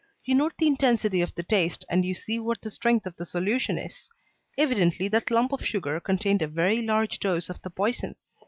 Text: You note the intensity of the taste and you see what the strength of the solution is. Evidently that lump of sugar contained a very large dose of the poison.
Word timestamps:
You 0.25 0.33
note 0.33 0.53
the 0.57 0.65
intensity 0.65 1.21
of 1.21 1.35
the 1.35 1.43
taste 1.43 1.85
and 1.87 2.03
you 2.03 2.15
see 2.15 2.39
what 2.39 2.59
the 2.61 2.71
strength 2.71 3.05
of 3.05 3.15
the 3.17 3.23
solution 3.23 3.77
is. 3.77 4.09
Evidently 4.57 5.07
that 5.09 5.29
lump 5.29 5.51
of 5.53 5.63
sugar 5.63 5.99
contained 5.99 6.41
a 6.41 6.47
very 6.47 6.81
large 6.81 7.19
dose 7.19 7.51
of 7.51 7.61
the 7.61 7.69
poison. 7.69 8.15